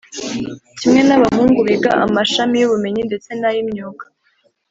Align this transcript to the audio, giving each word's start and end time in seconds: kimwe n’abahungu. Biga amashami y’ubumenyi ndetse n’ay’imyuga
kimwe 0.79 1.01
n’abahungu. 1.07 1.59
Biga 1.67 1.91
amashami 2.05 2.55
y’ubumenyi 2.59 3.01
ndetse 3.09 3.29
n’ay’imyuga 3.39 4.05